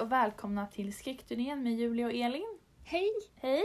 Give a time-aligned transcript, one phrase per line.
[0.00, 2.58] Hej och välkomna till Skräckturnén med Julia och Elin.
[2.84, 3.10] Hej!
[3.36, 3.62] Hej!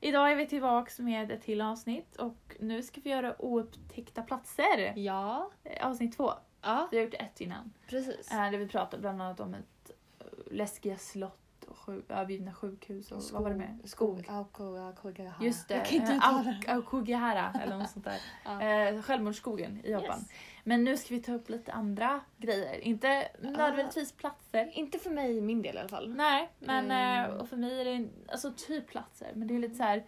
[0.00, 4.92] Idag är vi tillbaks med ett till avsnitt och nu ska vi göra oupptäckta platser.
[4.96, 6.32] Ja, Eh, Avsnitt två.
[6.62, 7.72] ja Vi har gjort ett innan.
[7.88, 8.30] precis.
[8.32, 13.12] Eh, Där vi pratade bland annat om ett eh, läskiga slott och sju, övergivna sjukhus
[13.12, 13.78] och vad var det mer?
[13.84, 14.26] Skog.
[14.28, 15.34] Aokogahara.
[15.40, 16.72] Just det, Jag kan inte eh, uttala Aok- det.
[16.72, 18.20] Aokigahara eller något sånt där.
[18.44, 18.62] Ja.
[18.62, 20.18] Eh, självmordsskogen i Japan.
[20.18, 20.28] Yes.
[20.68, 22.80] Men nu ska vi ta upp lite andra grejer.
[22.80, 24.70] Inte nödvändigtvis platser.
[24.74, 26.08] Inte för mig i min del i alla fall.
[26.14, 27.30] Nej, men Mm.
[27.30, 29.30] eh, och för mig är det alltså typ platser.
[29.34, 30.06] Men det är lite så här.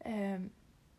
[0.00, 0.50] ehm,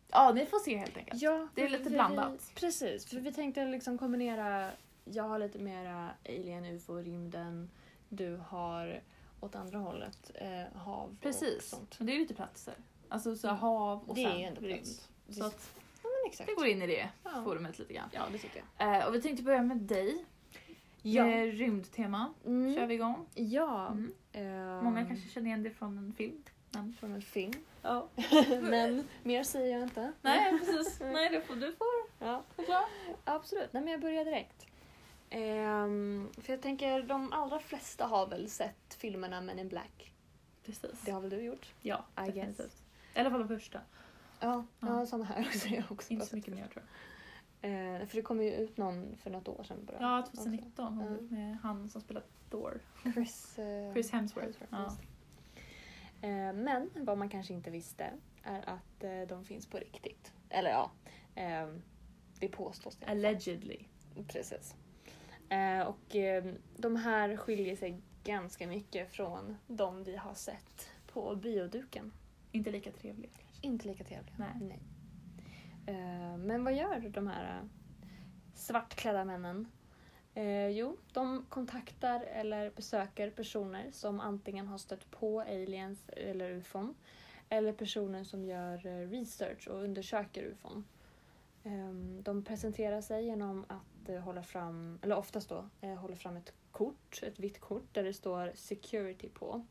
[0.08, 1.22] ja, ni får se helt enkelt.
[1.22, 2.52] Ja, Det är lite vi- blandat.
[2.54, 4.70] Precis, för vi tänkte liksom kombinera,
[5.04, 7.70] jag har lite mera alien, ufo, rymden,
[8.08, 9.02] du har
[9.40, 11.68] åt andra hållet eh, hav och Precis.
[11.70, 11.94] sånt.
[11.98, 12.74] Men det är lite platser.
[13.08, 13.58] Alltså så Mm.
[13.60, 14.86] hav och Det är sen rymd.
[15.28, 15.70] Så att
[16.26, 16.48] exakt.
[16.50, 17.30] det går in i det Ja.
[17.44, 18.08] forumet lite grann.
[18.12, 18.96] Ja det tycker jag.
[19.00, 20.24] Eh, och vi tänkte börja med dig.
[21.02, 22.34] Med rymdtema.
[22.46, 22.74] Mm.
[22.74, 23.26] Kör vi igång.
[23.34, 23.86] Ja.
[23.88, 24.12] Mm.
[24.32, 26.42] ehm, Många kanske känner igen det från en film.
[26.70, 26.92] Men...
[27.00, 27.52] Från en film.
[27.82, 28.08] Ja.
[28.62, 30.12] men mer säger jag inte.
[30.22, 31.00] Nej, precis.
[31.00, 32.42] Nej, det får, du får Ja.
[32.56, 32.84] förklara.
[33.24, 34.66] Absolut, nej men jag börjar direkt.
[35.30, 40.12] Ehm, för jag tänker, de allra flesta har väl sett filmerna Men in Black.
[40.64, 41.00] Precis.
[41.04, 41.72] Det har väl du gjort?
[41.82, 42.34] Ja, I guess.
[42.34, 42.82] definitivt.
[43.14, 43.80] I alla fall de första.
[44.44, 44.86] Ja, Ja.
[45.00, 45.06] ja.
[45.06, 45.68] samma här också.
[45.68, 47.70] Jag också Inte så mycket mer tror jag.
[47.70, 49.96] Ehm, för det kom ju ut någon för något år sedan bara.
[50.00, 51.36] Ja, 2019 Ja.
[51.36, 52.80] med han som spelar Thor.
[53.14, 54.46] Chris, eh, Chris Hemsworth.
[54.46, 54.96] Hemsworth, Ja.
[56.28, 58.10] Ehm, men vad man kanske inte visste
[58.42, 60.32] är att eh, de finns på riktigt.
[60.48, 60.90] Eller ja,
[61.34, 61.82] ehm,
[62.40, 63.06] det påstås det.
[63.06, 63.78] Allegedly.
[64.28, 64.74] Precis.
[65.48, 66.44] Eh, och eh,
[66.76, 72.12] de här skiljer sig ganska mycket från de vi har sett på bioduken.
[72.52, 73.30] Inte lika trevliga.
[73.64, 74.34] Inte lika trevliga.
[74.38, 74.78] Nej.
[75.86, 77.68] Eh, men vad gör de här eh,
[78.54, 79.68] svartklädda männen?
[80.34, 86.94] Eh, jo, de kontaktar eller besöker personer som antingen har stött på aliens eller ufon
[87.48, 90.84] eller personer som gör research och undersöker ufon.
[91.64, 97.22] Ehm, De presenterar sig genom att hålla fram, eller oftast då, hålla fram ett kort,
[97.22, 99.66] ett vitt kort där det står security på.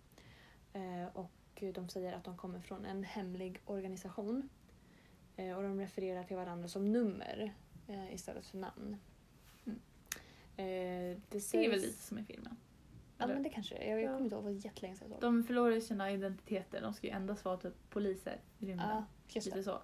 [1.14, 1.31] Och
[1.72, 4.50] de säger att de kommer från en hemlig organisation.
[5.35, 7.53] Eh, Och de refererar till varandra som nummer
[7.88, 8.97] eh, istället för namn.
[9.66, 9.79] Mm.
[10.57, 11.72] Eh, Det, Det är sägs...
[11.74, 12.57] väl lite som i filmen.
[13.18, 13.34] Ja eller?
[13.34, 13.90] men det kanske det är.
[13.91, 14.13] Jag, jag Ja.
[14.13, 16.81] kommer inte ihåg, det var jättelänge sedan jag såg De förlorar ju sina identiteter.
[16.81, 18.90] De ska ju endast vara typ poliser i rymden.
[18.90, 19.63] Ja, just lite det.
[19.63, 19.81] så.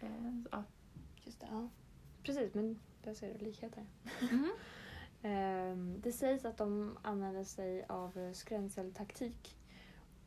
[0.00, 0.08] Eh,
[0.42, 0.64] så, ja.
[1.24, 1.68] Just det ja.
[2.22, 3.86] Precis, men där ser du likheter.
[4.22, 4.52] Mhm.
[5.22, 9.56] Ehm, Det sägs att de använder sig av skrämseltaktik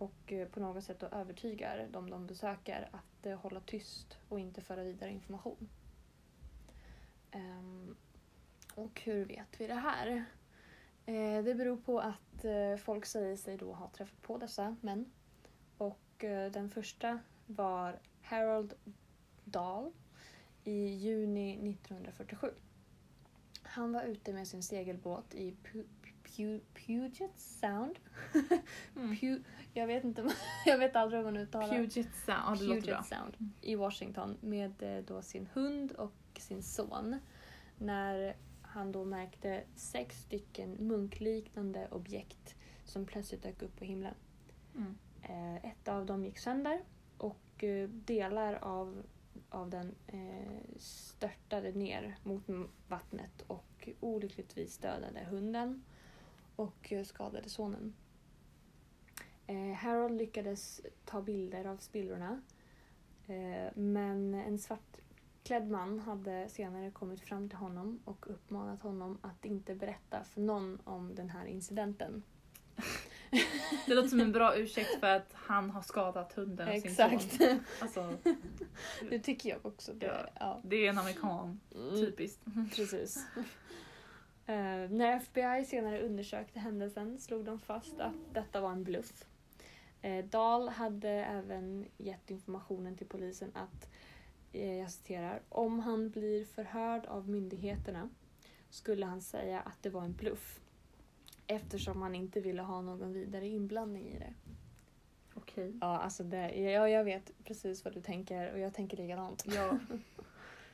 [0.04, 4.40] och eh, på något sätt då övertygar de de besöker att eh, hålla tyst och
[4.40, 5.70] inte föra vidare information.
[7.32, 7.96] Ehm,
[8.76, 10.26] och hur vet vi det här?
[11.06, 12.20] Eh, det beror på att
[12.80, 15.12] folk säger sig då ha träffat på dessa män.
[15.78, 16.00] Och
[16.52, 18.74] den första var Harold
[19.44, 19.92] Dahl
[20.64, 22.52] i juni 1947.
[23.64, 25.56] Han var ute med sin segelbåt i
[26.24, 28.00] Pu- Pu- Puget Sound.
[28.96, 29.12] Mm.
[29.16, 30.30] Pu- jag vet inte,
[30.66, 32.62] jag vet aldrig hur man uttalar Puget Sound.
[32.62, 33.06] Ja, Puget.
[33.06, 37.20] Sound i Washington med eh, då sin hund och sin son.
[37.78, 42.56] När han då märkte sex stycken munkliknande objekt
[42.86, 44.14] som plötsligt dök upp på himlen.
[44.76, 44.98] Mm.
[45.22, 46.82] Eh, Ett av dem gick sönder
[47.18, 49.04] och eh, delar av,
[49.50, 49.96] av den
[50.78, 52.44] störtade ner mot
[52.88, 55.84] vattnet och olyckligtvis dödade hunden
[56.56, 57.94] och eh, skadade sonen.
[59.48, 62.42] Eh, Harold lyckades ta bilder av spillrorna
[63.28, 69.46] eh, men en svartklädd man hade senare kommit fram till honom och uppmanat honom att
[69.46, 72.24] inte berätta för någon om den här incidenten.
[73.88, 77.34] Det låter som en bra ursäkt för att han har skadat hunden och sin Exakt.
[77.34, 77.60] son.
[77.82, 78.14] Alltså,
[79.10, 79.94] Det tycker jag också.
[79.94, 80.30] Det, Ja.
[80.40, 80.62] ja.
[80.64, 81.60] det är en amerikan.
[81.76, 82.42] Mm, Typiskt.
[82.76, 83.26] Precis.
[84.46, 89.26] Eh, när FBI senare undersökte händelsen slog de fast att detta var en bluff.
[90.06, 93.90] Uh, Dahl hade även gett informationen till polisen att,
[94.54, 98.10] eh, jag citerar, om han blir förhörd av myndigheterna
[98.70, 100.60] skulle han säga att det var en bluff
[101.48, 104.34] eftersom han inte ville ha någon vidare inblandning i det.
[105.34, 105.78] Okej.
[105.82, 109.46] Ja, alltså det, ja, jag vet precis vad du tänker och jag tänker likadant.
[109.48, 109.80] Ja.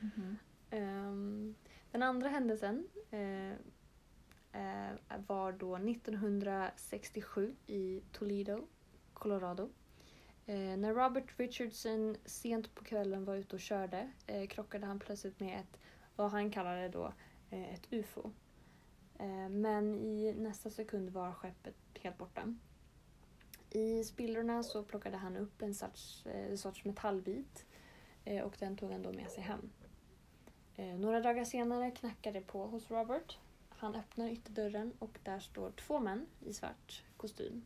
[0.02, 0.36] Mhm.
[0.70, 1.54] Ehm,
[1.92, 3.50] den andra händelsen eh,
[4.52, 4.94] eh
[5.26, 8.66] var då 1967 i Toledo,
[9.12, 9.70] Colorado.
[10.46, 15.40] Eh, när Robert Richardson sent på kvällen var ute och körde eh, krockade han plötsligt
[15.40, 15.80] med ett,
[16.16, 17.12] vad han kallade då,
[17.50, 18.30] eh, ett UFO.
[19.18, 22.54] Eh, men i nästa sekund var skeppet helt borta.
[23.70, 27.66] I spillrorna så plockade han upp en sorts, eh, sorts metallbit
[28.24, 29.70] eh, och den tog han då med sig hem.
[30.80, 33.38] Eh, några dagar senare knackar det på hos Robert.
[33.68, 37.64] Han öppnar ytterdörren och där står två män i svart kostym.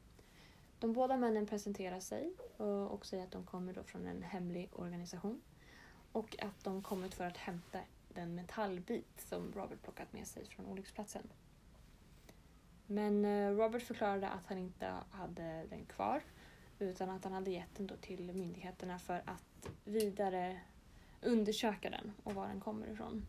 [0.78, 4.70] De båda männen presenterar sig och, och säger att de kommer då från en hemlig
[4.72, 5.40] organisation
[6.12, 7.78] och att de kommit för att hämta
[8.08, 11.28] den metallbit som Robert plockat med sig från olycksplatsen.
[12.86, 16.22] Men eh, Robert förklarade att han inte hade den kvar
[16.78, 20.60] utan att han hade gett den då till myndigheterna för att vidare
[21.24, 23.26] undersöka den och var den kommer ifrån.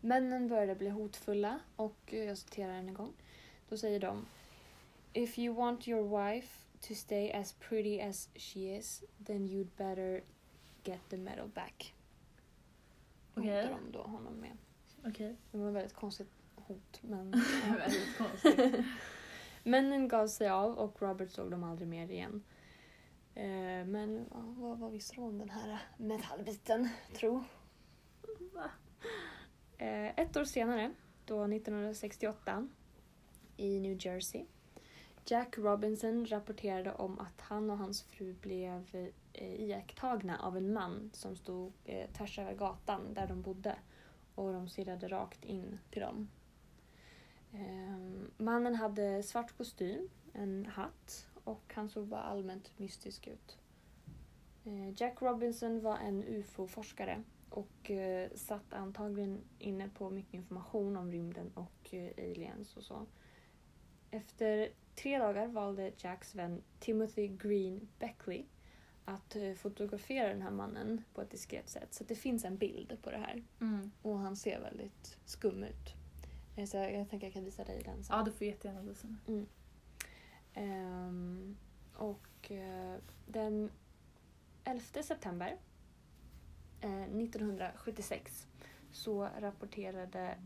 [0.00, 3.12] Männen började bli hotfulla och eh, jag citerar en gång.
[3.68, 4.26] Då säger de
[5.12, 10.22] If you want your wife to stay as pretty as she is then you'd better
[10.82, 11.94] get the medal back.
[13.34, 13.62] Okej.
[13.62, 14.56] Hotar de då honom med.
[15.06, 15.36] Okej.
[15.50, 17.30] Det var ett väldigt konstigt hot men
[17.78, 18.84] Väldigt konstigt.
[19.62, 22.42] Männen gav sig av och Robert såg dem aldrig mer igen.
[23.34, 27.44] Eh, men ja, vad, vad visste de om den här metallbiten, tro?
[29.78, 30.92] Eh, ett år senare,
[31.24, 32.68] då 1968,
[33.56, 34.44] i New Jersey.
[35.26, 41.10] Jack Robinson rapporterade om att han och hans fru blev eh, iakttagna av en man
[41.12, 43.76] som stod eh, tvärs över gatan där de bodde
[44.34, 46.28] och de stirrade rakt in till dem.
[47.52, 47.98] Eh,
[48.36, 53.58] mannen hade svart kostym, en hatt och han såg bara allmänt mystisk ut.
[54.64, 61.12] Eh, Jack Robinson var en ufo-forskare och eh, satt antagligen inne på mycket information om
[61.12, 63.06] rymden och eh, aliens och så.
[64.10, 68.44] Efter tre dagar valde Jacks vän Timothy Green Beckley
[69.04, 71.94] att fotografera den här mannen på ett diskret sätt.
[71.94, 73.44] Så det finns en bild på det här.
[73.60, 73.90] Mm.
[74.02, 75.94] Och han ser väldigt skum ut.
[76.68, 78.16] Så jag, jag tänker jag kan visa dig den sen.
[78.16, 79.46] Ja, du får jättegärna visa mig.
[80.56, 81.56] Um,
[81.94, 82.96] och uh,
[83.26, 83.70] den
[84.64, 85.56] 11 september
[86.80, 88.46] eh, uh, 1976
[88.90, 90.38] så rapporterade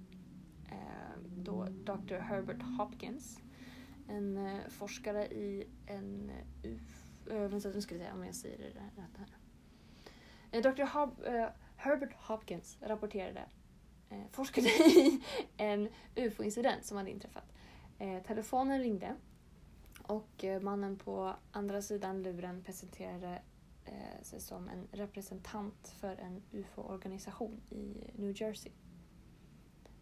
[0.73, 2.15] uh, då Dr.
[2.15, 3.41] Herbert Hopkins,
[4.09, 6.33] en eh, forskare i en
[6.63, 7.31] ufo...
[7.31, 9.29] Uh, vänta, nu ska vi se om jag säger det rätt här.
[10.63, 10.83] Dr.
[10.83, 11.25] Hob,
[11.77, 13.45] Herbert Hopkins rapporterade,
[14.31, 15.23] forskade i
[15.57, 17.53] en UFO-incident som hade inträffat.
[18.27, 19.15] Telefonen ringde
[20.09, 23.43] och eh, mannen på andra sidan luren presenterade
[23.85, 28.73] eh, sig som en representant för en UFO-organisation i New Jersey.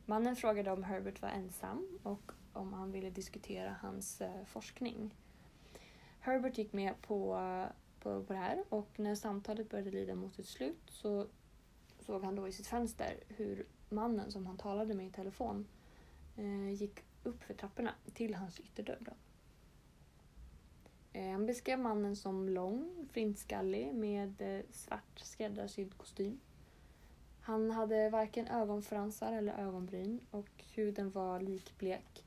[0.05, 5.15] Mannen frågade om Herbert var ensam och om han ville diskutera hans eh, forskning.
[6.21, 7.41] Herbert gick med på,
[8.01, 11.27] på, på det här och när samtalet började lida mot sitt slut så
[11.99, 15.67] såg han då i sitt fönster hur mannen som han talade med i telefon
[16.37, 18.99] eh, gick upp för trapporna till hans ytterdörr.
[19.01, 19.13] Då.
[21.17, 26.41] Eh, Han beskrev mannen som lång, flintskallig med eh, svart skräddarsydd kostym.
[27.41, 32.25] Han hade varken ögonfransar eller ögonbryn och huden var likblek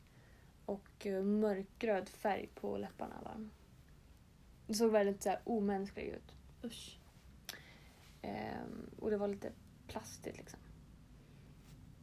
[0.65, 3.15] och eh, mörkröd färg på läpparna.
[3.23, 3.49] Va?
[4.67, 6.33] Det såg väldigt så här, omänsklig ut.
[6.63, 6.99] Usch.
[8.21, 9.51] Ehm, och det var lite
[9.87, 10.59] plastigt liksom.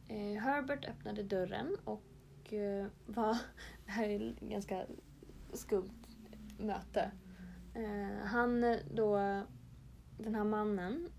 [0.07, 3.37] Eh, Herbert öppnade dörren och eh, var...
[3.85, 4.85] Det här är ganska
[5.53, 6.06] skumt
[6.57, 7.11] möte.
[7.73, 9.17] Eh, han eh, då,
[10.17, 11.09] den här mannen,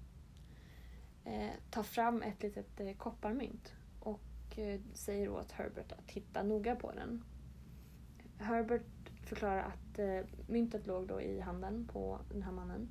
[1.25, 6.77] eh, tar fram ett litet eh, kopparmynt och eh, säger åt Herbert att titta noga
[6.77, 7.25] på den.
[8.39, 8.83] Herbert
[9.23, 12.89] förklarar att eh, myntet låg då i handen på den här mannen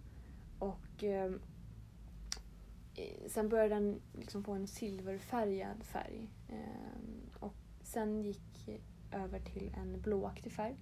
[0.60, 1.42] och ehm,
[2.96, 8.70] eh, sen började den liksom få en silverfärgad färg eh, och sen gick
[9.12, 10.75] över till en blåaktig färg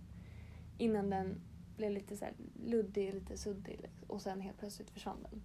[0.78, 1.42] innan den
[1.78, 2.34] blev lite så här
[2.66, 4.10] luddig, lite suddig liksom.
[4.10, 5.42] och sen helt plötsligt försvann den.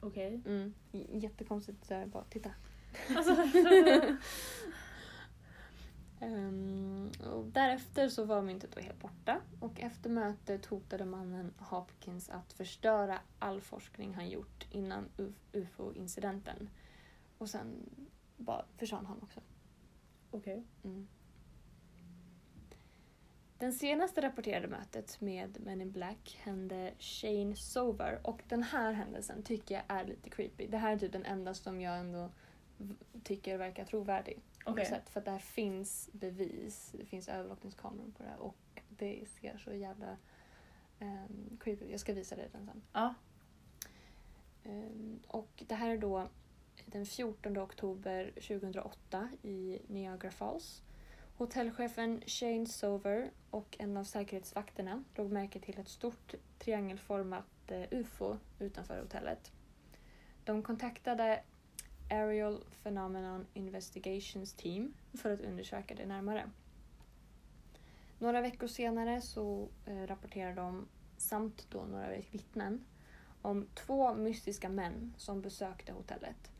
[0.00, 0.40] Okej.
[0.46, 0.74] Mm.
[0.92, 2.50] J- Jättekonstigt, så här, bara titta.
[3.16, 3.36] Alltså,
[6.20, 12.28] Ehm, och därefter så var myntet då helt borta och efter mötet hotade mannen Hopkins
[12.30, 15.08] att förstöra all forskning han gjort innan
[15.52, 16.68] ufo-incidenten.
[17.38, 17.90] Och sen
[18.36, 19.40] bara försvann han också.
[20.30, 20.64] Okej.
[20.84, 21.08] Mm.
[23.60, 29.42] Den senaste rapporterade mötet med Men in Black hände Shane Sover och den här händelsen
[29.42, 30.66] tycker jag är lite creepy.
[30.66, 32.30] Det här är typ den enda som jag ändå
[33.22, 34.40] tycker verkar trovärdig.
[34.84, 39.28] sätt, För att det här finns bevis, det finns övervakningskameror på det här och det
[39.28, 40.16] ser så jävla
[41.00, 41.90] um, creepy.
[41.90, 42.82] Jag ska visa dig den sen.
[42.92, 43.14] Ja.
[44.64, 46.28] Ehm, och det här är då
[46.86, 50.82] den 14 oktober 2008 i Niagara Falls.
[51.40, 58.36] Hotellchefen Shane Sover och en av säkerhetsvakterna drog märke till ett stort triangelformat eh, UFO
[58.58, 59.52] utanför hotellet.
[60.44, 61.42] De kontaktade
[62.10, 66.50] Aerial Phenomenon Investigations Team för att undersöka det närmare.
[68.18, 72.84] Några veckor senare så eh, rapporterar de, samt då några vittnen,
[73.42, 76.50] om två mystiska män som besökte hotellet.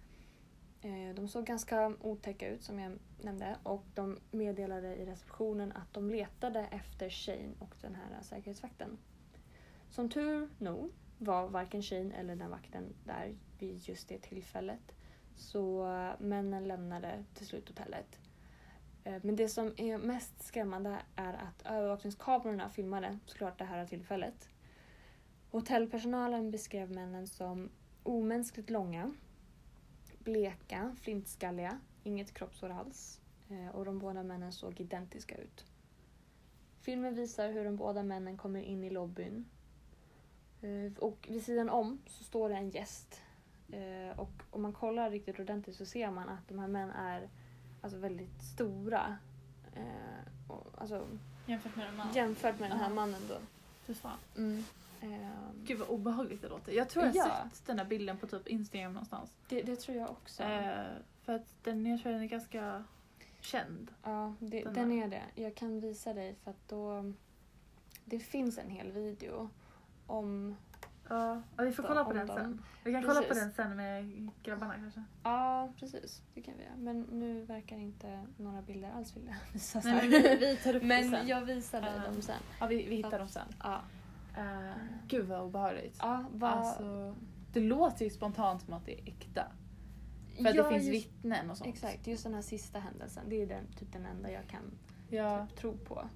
[0.83, 5.93] Eh, de såg ganska otäcka ut som jag nämnde och de meddelade i receptionen att
[5.93, 8.99] de letade efter Shane och den här säkerhetsvakten.
[9.91, 14.93] Som tur nog var varken Shane eller den vakten där vid just det tillfället.
[15.37, 18.19] Så eh, männen lämnade till slut hotellet.
[19.05, 24.49] Eh, men det som är mest skrämmande är att övervakningskamerorna filmade såklart det här tillfället.
[25.51, 27.71] Hotellpersonalen beskrev männen som
[28.03, 29.15] omänskligt långa,
[30.25, 35.65] bleka, flintskalliga, inget kroppshår alls eh, och de båda männen såg identiska ut.
[36.81, 39.45] Filmen visar hur de båda männen kommer in i lobbyn
[40.63, 43.21] Eh, och vid sidan om så står det en gäst.
[43.73, 47.29] Eh, Och om man kollar riktigt ordentligt så ser man att de här männen är
[47.81, 49.17] alltså väldigt stora.
[49.75, 51.07] Eh, och, alltså,
[51.47, 52.15] Jämfört med den andra.
[52.15, 53.35] jämfört med den här mannen då.
[53.87, 54.19] Fy fan.
[54.37, 54.65] Mm.
[55.01, 56.73] Ehm, Gud vad obehagligt det låter.
[56.73, 57.49] Jag tror jag Ja.
[57.53, 59.33] sett den där bilden på typ Instagram någonstans.
[59.49, 60.43] det, det tror jag också.
[60.43, 60.85] Eh,
[61.25, 62.85] för att den, jag tror den är ganska
[63.41, 63.91] känd.
[64.03, 65.23] ja, det, den den är det.
[65.43, 67.13] Jag kan visa dig för att då...
[68.05, 69.51] Det finns en hel video
[70.07, 70.57] om...
[71.09, 72.37] Ja, vi får Då, kolla på den dem.
[72.37, 72.63] sen.
[72.85, 73.43] Vi kan kolla på Precis.
[73.43, 75.03] den sen med grabbarna kanske.
[75.23, 76.23] Ja, precis.
[76.35, 76.77] Det kan vi göra.
[76.77, 80.83] Men nu verkar inte några bilder alls vilja visas Nej, men vi, vi tar upp
[80.83, 81.29] det Men sen.
[81.29, 82.13] jag visar dig Ja.
[82.13, 82.43] dem sen.
[82.61, 83.47] Ja, vi, vi hittar dem sen.
[83.63, 83.81] Ja.
[84.41, 84.73] Uh,
[85.09, 85.97] gud vad obehagligt.
[86.01, 86.51] Ja, vad...
[86.51, 87.17] Alltså,
[87.53, 89.47] det låter ju spontant som att det är äkta.
[90.37, 91.69] För att Ja, det finns just- vittnen och sånt.
[91.71, 93.25] Exakt, just den här sista händelsen.
[93.29, 94.79] Det är den, typ den enda jag kan
[95.09, 96.09] Ja, typ, tro på.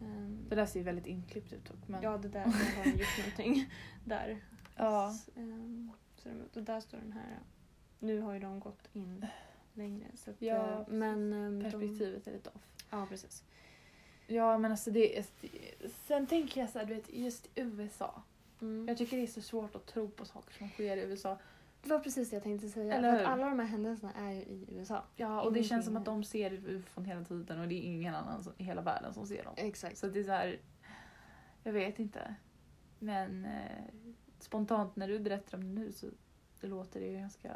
[0.00, 1.88] Ehm, det där ser ju väldigt inklippt ut dock.
[1.88, 3.70] Men, Ja, det där har gjort någonting
[4.04, 4.40] där.
[4.76, 5.14] ja.
[5.36, 7.38] Ehm, så det- och där står den här.
[7.98, 9.26] Nu har ju de gått in
[9.74, 10.06] längre.
[10.14, 12.68] Så att, Ja, eh, men de, perspektivet är lite off.
[12.90, 13.44] Ja, precis.
[14.32, 15.24] Ja men alltså det är...
[16.06, 18.22] Sen tänker jag så här, du vet just USA.
[18.60, 18.88] Mm.
[18.88, 21.38] Jag tycker det är så svårt att tro på saker som sker i USA.
[21.82, 22.94] Det var precis det jag tänkte säga.
[22.94, 23.24] Eller för hur?
[23.24, 25.04] att alla de här händelserna är ju i USA.
[25.16, 27.82] Ja och det känns som Ingenting att de ser ufon hela tiden och det är
[27.82, 29.54] ingen annan som- i hela världen som ser dem.
[29.56, 29.98] Exakt.
[29.98, 30.60] Så det är så här,
[31.62, 32.34] jag vet inte.
[32.98, 33.84] Men eh,
[34.38, 36.06] spontant när du berättar om det nu så
[36.60, 37.52] det låter det ju ganska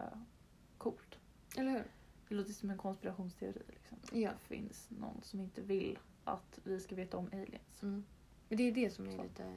[0.78, 1.18] coolt.
[1.56, 1.84] Eller hur?
[2.28, 3.62] Det låter som en konspirationsteori.
[3.68, 3.98] Liksom.
[4.12, 4.30] Ja.
[4.30, 7.82] Det finns någon som inte vill att vi ska veta om aliens.
[7.82, 8.04] Mm.
[8.48, 9.22] Men det är det som är Så.
[9.22, 9.54] lite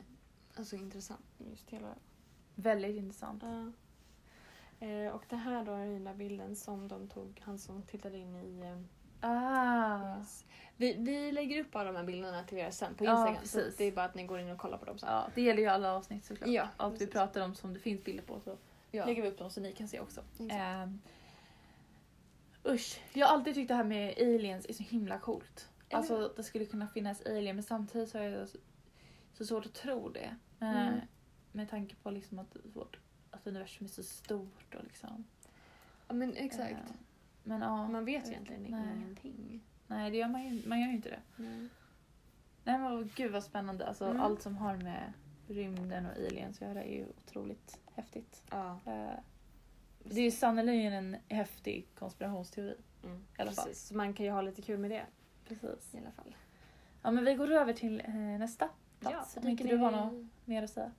[0.55, 1.25] alltså, intressant.
[1.49, 1.95] Just hela
[2.55, 3.43] Väldigt intressant.
[3.43, 3.71] Ja.
[4.88, 8.17] Eh, och det här då är den där bilden som de tog, han som tittade
[8.17, 8.59] in i...
[8.65, 8.81] Eh,
[9.21, 10.17] Ah!
[10.17, 10.45] yes.
[10.77, 13.45] vi, vi lägger upp alla de här bilderna till er sen på Ja, Instagram.
[13.47, 13.77] så precis.
[13.77, 15.09] det är bara att ni går in och kollar på dem sen.
[15.09, 16.49] Ja, det gäller ju alla avsnitt såklart.
[16.49, 17.13] Ja, Allt vi precis.
[17.13, 18.57] pratar om som det finns bilder på så
[18.91, 19.05] Ja.
[19.05, 20.21] lägger vi upp dem så ni kan se också.
[20.49, 21.01] Ehm,
[22.65, 25.69] usch, jag har alltid tyckt det här med aliens är så himla coolt.
[25.91, 28.58] Alltså att det skulle kunna finnas alien men samtidigt så är det så,
[29.34, 30.36] så svårt att tro det.
[30.60, 31.00] Eh, Mm.
[31.51, 33.00] Med tanke på liksom att, vårt,
[33.31, 35.24] att universum är så stort och liksom.
[36.08, 36.72] Ja, men exakt.
[36.72, 36.96] eh,
[37.43, 37.88] men ja.
[37.88, 38.63] Man vet jag egentligen.
[38.69, 38.96] Nej.
[38.98, 39.62] ingenting.
[39.88, 41.19] Nej, det gör man, ju, man gör ju inte det.
[41.36, 41.67] Nej.
[42.63, 43.88] Nej men gud vad spännande.
[43.88, 44.22] Alltså Mm.
[44.22, 45.13] allt som har med
[45.48, 48.43] rymden och aliens att göra är ju otroligt häftigt.
[48.51, 48.79] Ja.
[48.86, 49.19] Eh,
[50.03, 52.75] Det är ju sannerligen en häftig konspirationsteori.
[53.03, 53.17] Mm.
[53.38, 53.65] I alla fall.
[53.65, 53.88] Precis.
[53.88, 55.05] Så man kan ju ha lite kul med det
[55.50, 55.94] Precis.
[55.94, 56.36] i alla fall.
[57.01, 59.38] Ja men vi går över till eh, nästa plats.
[59.38, 60.91] om inte du har något mer att säga.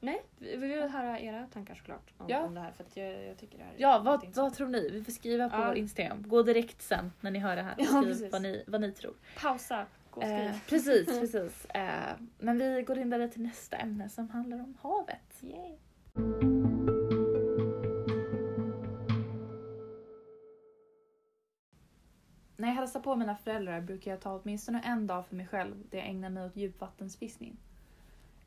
[0.00, 2.42] Nej, vi vi vill höra era tankar såklart om, Ja.
[2.42, 4.68] om det här för att jag, jag tycker det här är Ja, vad, vad tror
[4.68, 4.88] ni?
[4.90, 5.66] Vi får skriva på Ja.
[5.66, 6.24] vår Instagram.
[6.28, 7.74] Gå direkt sen när ni hör det här.
[7.78, 9.14] Ja, Skriv vad ni, vad ni tror.
[9.40, 10.38] Pausa, gå och skriv.
[10.38, 11.64] Eh, precis, precis.
[11.64, 15.42] Eh, men vi går vidare till nästa ämne som handlar om havet.
[15.42, 15.76] Yay.
[22.60, 25.74] När jag hälsar på mina föräldrar brukar jag ta åtminstone en dag för mig själv
[25.90, 27.56] där jag ägnar mig åt djupvattensfiskning.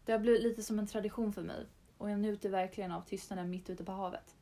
[0.06, 1.66] Det har blivit lite som en tradition för mig
[1.98, 4.36] och jag njuter verkligen av tystnaden mitt ute på havet.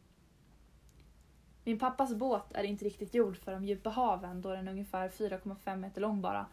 [1.63, 5.09] Min pappas båt är inte riktigt gjord för de djupa haven då den är ungefär
[5.09, 6.45] 4,5 meter lång bara.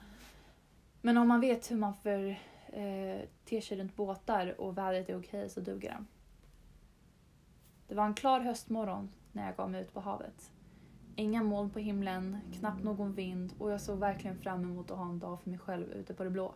[1.00, 2.28] Men om man vet hur man för,
[2.66, 6.06] eh, ter sig runt båtar och vädret är okej så duger den.
[7.88, 10.50] Det var en klar höstmorgon när jag gav mig ut på havet.
[11.18, 15.08] Inga moln på himlen, knappt någon vind och jag såg verkligen fram emot att ha
[15.08, 16.54] en dag för mig själv ute på det blå.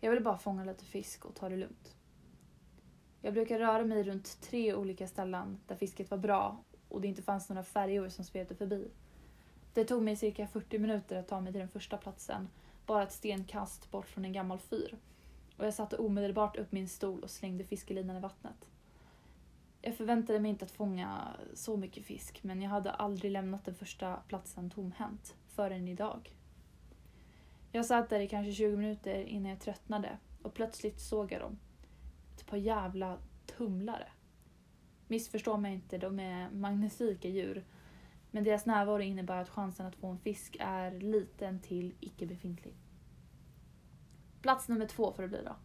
[0.00, 1.96] Jag ville bara fånga lite fisk och ta det lugnt.
[3.22, 7.22] Jag brukar röra mig runt tre olika ställen där fisket var bra och det inte
[7.22, 8.90] fanns några färjor som svepte förbi.
[9.74, 12.48] Det tog mig cirka 40 minuter att ta mig till den första platsen,
[12.86, 14.96] bara ett stenkast bort från en gammal fyr.
[15.56, 18.68] Och jag satte omedelbart upp min stol och slängde fiskelinan i vattnet.
[19.82, 23.74] Jag förväntade mig inte att fånga så mycket fisk, men jag hade aldrig lämnat den
[23.74, 26.34] första platsen tomhänt förrän idag.
[27.72, 31.58] Jag satt där i kanske 20 minuter innan jag tröttnade och plötsligt såg jag dem.
[32.34, 34.08] Ett par jävla tumlare.
[35.06, 37.64] Missförstå mig inte, de är magnifika djur.
[38.30, 42.74] Men deras närvaro innebär att chansen att få en fisk är liten till icke befintlig.
[44.42, 45.56] Plats nummer två får det bli då.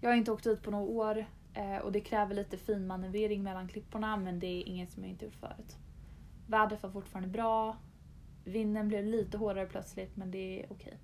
[0.00, 3.68] Jag har inte åkt dit på några år Eh, och det kräver lite finmanövrering mellan
[3.68, 5.76] klipporna men det är inget som jag inte gjort förut.
[6.46, 7.76] Vädret var fortfarande bra.
[8.44, 10.98] Vinden blev lite hårdare plötsligt men det är okej.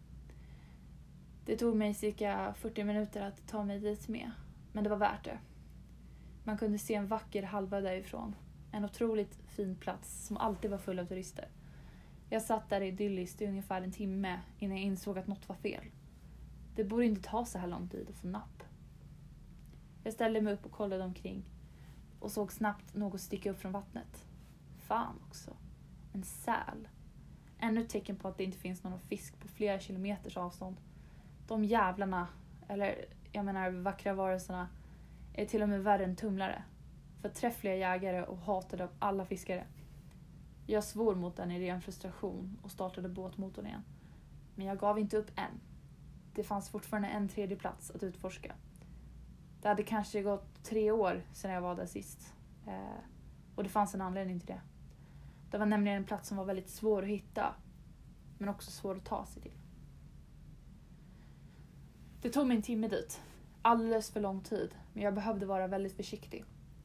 [1.44, 4.30] Det tog mig cirka 40 minuter att ta mig dit med,
[4.72, 5.38] men det var värt det.
[6.44, 8.34] Man kunde se en vacker halva därifrån.
[8.72, 11.48] En otroligt fin plats som alltid var full av turister.
[12.30, 15.84] Jag satt där idylliskt i ungefär en timme innan jag insåg att något var fel.
[16.74, 18.62] Det borde inte ta så här lång tid att få napp.
[20.06, 21.44] Jag ställde mig upp och kollade omkring
[22.20, 24.24] och såg snabbt något sticka upp från vattnet.
[24.78, 25.56] Fan också.
[26.12, 26.88] En säl.
[27.58, 30.76] Ännu ett tecken på att det inte finns någon fisk på flera kilometers avstånd.
[31.48, 32.28] De jävlarna,
[32.68, 34.68] eller jag menar vackra varelserna,
[35.34, 36.62] är till och med värre än tumlare.
[37.22, 39.64] Förträffliga jägare och hatade av alla fiskare.
[40.66, 43.84] Jag svor mot den i ren frustration och startade båtmotorn igen.
[44.54, 45.60] Men jag gav inte upp än.
[46.34, 48.54] Det fanns fortfarande en tredje plats att utforska.
[49.66, 52.34] Det hade kanske gått tre år sedan jag var där sist.
[52.66, 52.98] Eh,
[53.54, 54.60] och det fanns en anledning till det.
[55.50, 57.54] Det var nämligen en plats som var väldigt svår att hitta.
[58.38, 59.52] Men också svår att ta sig till.
[62.22, 63.22] Det tog mig en timme dit.
[63.62, 66.44] Alldeles för lång tid, men jag behövde vara väldigt försiktig.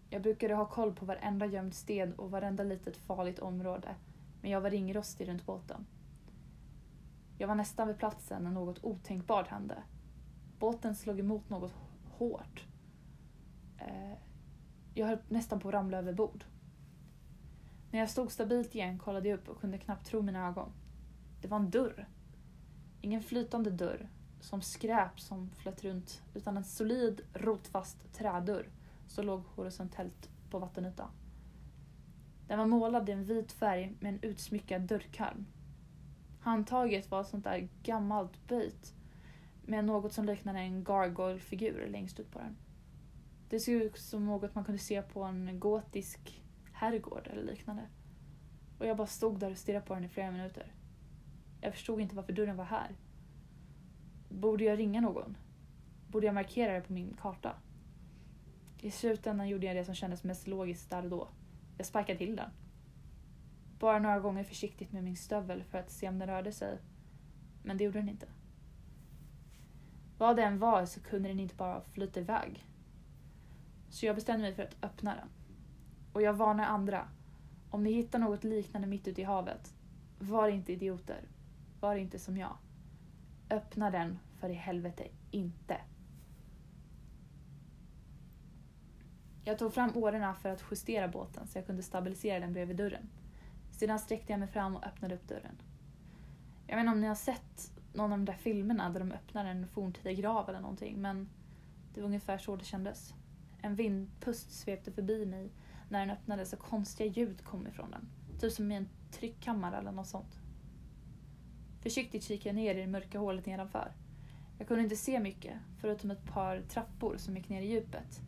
[0.09, 3.95] Jag brukade ha koll på varenda gömd sten och varenda litet farligt område,
[4.41, 5.85] men jag var ringrostig runt båten.
[7.37, 9.83] Jag var nästan vid platsen när något otänkbart hände.
[10.59, 11.74] Båten slog emot något
[12.11, 12.71] hårt.
[13.87, 14.17] Eh,
[14.94, 16.44] jag höll nästan på att ramla över bord.
[17.91, 20.72] När jag stod stabilt igen kollade jag upp och kunde knappt tro mina ögon.
[21.41, 22.07] Det var en dörr.
[23.01, 28.70] Ingen flytande dörr, som skräp som flöt runt utan en solid rotfast trädörr
[29.07, 31.11] som låg horisontellt på vattenytan.
[32.48, 35.46] Den var målad i en vit färg med en utsmyckad dörrkarm.
[36.39, 38.94] Handtaget var ett sånt där gammalt böjt
[39.65, 42.57] med något som liknade en gargoyle-figur längst ut på den.
[43.51, 47.87] Det såg ut som något man kunde se på en gotisk herrgård eller liknande.
[48.79, 50.74] Och jag bara stod där och stirrade på den i flera minuter.
[51.61, 52.96] Jag förstod inte varför dörren var här.
[54.29, 55.37] Borde jag ringa någon?
[56.07, 57.55] Borde jag markera det på min karta?
[58.79, 61.27] I slutändan gjorde jag det som kändes mest logiskt där och då.
[61.77, 62.50] Jag sparkade till den.
[63.79, 66.77] Bara några gånger försiktigt med min stövel för att se om den rörde sig.
[67.64, 68.27] Men det gjorde den inte.
[70.18, 72.68] Vad det än var så kunde den inte bara flyta iväg.
[73.92, 75.27] Så jag bestämde mig för att öppna den.
[76.14, 77.08] Och jag varnar andra.
[77.70, 79.74] Om ni hittar något liknande mitt ute i havet,
[80.20, 81.22] var inte idioter.
[81.80, 82.58] Var inte som jag.
[83.50, 85.77] Öppna den för i helvete inte.
[89.44, 93.10] Jag tog fram årorna för att justera båten så jag kunde stabilisera den bredvid dörren.
[93.72, 95.62] Sedan sträckte jag mig fram och öppnade upp dörren.
[96.68, 99.46] Jag vet inte om ni har sett någon av de där filmerna där de öppnar
[99.46, 101.30] en forntida grav eller någonting men
[101.94, 103.14] det var ungefär så det kändes.
[103.61, 105.51] En vindpust svepte förbi mig
[105.89, 108.09] när den öppnades och konstiga ljud kom ifrån den.
[108.39, 110.39] Typ som i en tryckkammare eller något sånt.
[111.81, 113.91] Försiktigt kikade jag ner i det mörka hålet nedanför.
[114.57, 118.21] Jag kunde inte se mycket, förutom ett par trappor som gick ner i djupet.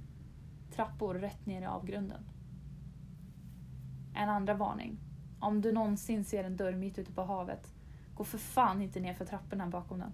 [0.72, 2.24] Trappor rätt ner i avgrunden.
[4.16, 4.98] En andra varning.
[5.40, 7.74] Om du någonsin ser en dörr mitt ute på havet,
[8.16, 10.12] gå för fan inte ner för trapporna bakom den.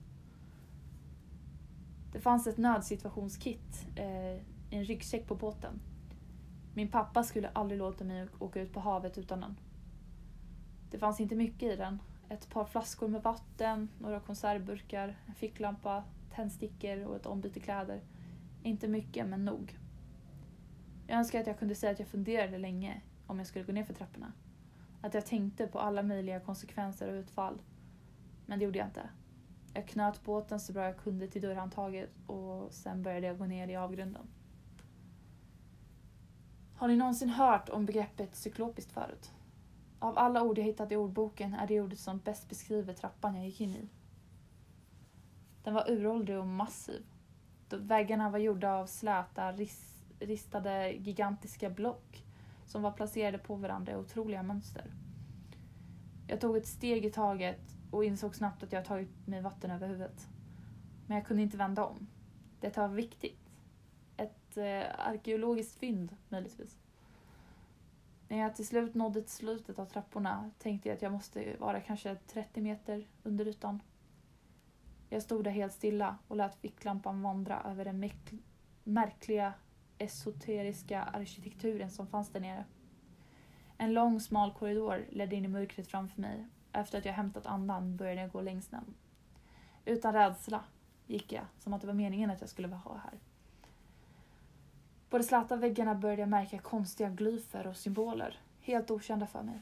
[2.11, 5.79] Det fanns ett nödsituationskit eh, en ryggsäck på båten.
[6.73, 9.59] Min pappa skulle aldrig låta mig åka ut på havet utan den.
[10.91, 16.03] Det fanns inte mycket i den ett par flaskor med vatten, några konservburkar, en ficklampa,
[16.35, 18.01] tändstickor och ett ombyte kläder.
[18.63, 19.77] Inte mycket, men nog.
[21.07, 23.83] Jag önskar att jag kunde säga att jag funderade länge om jag skulle gå ner
[23.83, 24.33] för trapporna.
[25.01, 27.61] Att jag tänkte på alla möjliga konsekvenser och utfall.
[28.45, 29.09] Men det gjorde jag inte.
[29.73, 33.67] Jag knöt båten så bra jag kunde till dörrhandtaget och sen började jag gå ner
[33.67, 34.27] i avgrunden.
[36.79, 39.31] Har ni någonsin hört om begreppet cyklopiskt förut?
[39.99, 43.45] Av alla ord jag hittat i ordboken är det ordet som bäst beskriver trappan jag
[43.45, 43.89] gick in i.
[45.63, 47.05] Den var uråldrig och massiv.
[47.69, 49.53] Väggarna var gjorda av släta,
[50.19, 52.23] ristade gigantiska block
[52.65, 54.93] som var placerade på varandra i otroliga mönster.
[56.27, 59.87] Jag tog ett steg i taget och insåg snabbt att jag tagit mig vatten över
[59.87, 60.27] huvudet.
[61.07, 62.07] Men jag kunde inte vända om.
[62.59, 63.38] Detta var viktigt.
[64.49, 66.77] Ett eh, arkeologiskt fynd, möjligtvis.
[68.27, 71.81] När jag till slut nådde till slutet av trapporna tänkte jag att jag måste vara
[71.81, 73.81] kanske 30 meter under ytan.
[75.09, 78.11] Jag stod där helt stilla och lät ficklampan vandra över den
[78.83, 79.53] märkliga
[79.97, 82.65] esoteriska arkitekturen som fanns där nere.
[83.77, 86.47] En lång smal korridor ledde in i mörkret framför mig.
[86.71, 88.95] Efter att jag hämtat andan började jag gå längs den.
[89.85, 90.63] Utan rädsla
[91.07, 93.19] gick jag, som att det var meningen att jag skulle vara här.
[95.09, 99.61] På de släta väggarna började jag märka konstiga glyfer och symboler, helt okända för mig.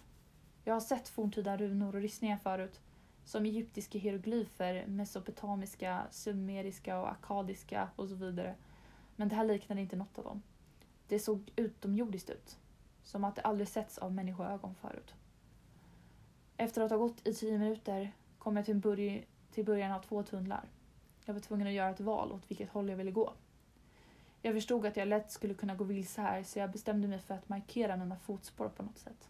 [0.63, 2.79] Jag har sett forntida runor och ristningar förut,
[3.25, 8.55] som egyptiska hieroglyfer, mesopotamiska, sumeriska och akkadiska och så vidare.
[9.15, 10.41] Men det här liknade inte något av dem.
[11.07, 12.57] Det såg utomjordiskt ut,
[13.03, 15.13] som att det aldrig setts av människoögon förut.
[16.57, 20.23] Efter att ha gått i tio minuter kom jag till, börj- till början av två
[20.23, 20.65] tunnlar.
[21.25, 23.33] Jag var tvungen att göra ett val åt vilket håll jag ville gå.
[24.47, 27.33] Jag förstod att jag lätt skulle kunna gå vilse här så jag bestämde mig för
[27.33, 29.29] att markera mina fotspår på något sätt.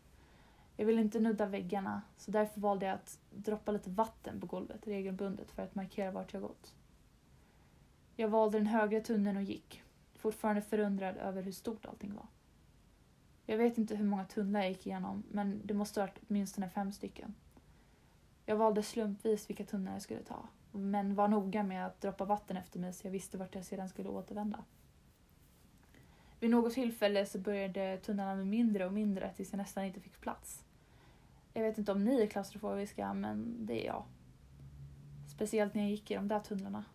[0.76, 4.88] Jag ville inte nudda väggarna så därför valde jag att droppa lite vatten på golvet
[4.88, 6.74] regelbundet för att markera vart jag gått.
[8.16, 9.84] Jag valde den högra tunneln och gick,
[10.16, 12.28] fortfarande förundrad över hur stort allting var.
[13.46, 16.70] Jag vet inte hur många tunnlar jag gick igenom men det måste ha varit åtminstone
[16.70, 17.36] fem stycken.
[18.46, 22.58] Jag valde slumpvis vilka tunnlar jag skulle ta men var noga med att droppa vatten
[22.58, 24.64] efter mig så jag visste vart jag sedan skulle återvända.
[26.40, 30.22] Vid något tillfälle så började tunnlarna bli mindre och mindre tills jag nästan inte fick
[30.22, 30.64] plats.
[31.54, 34.04] Jag vet inte om ni är klaustrofobiska, men det är jag.
[35.36, 36.86] Speciellt när jag gick i de där tunnlarna.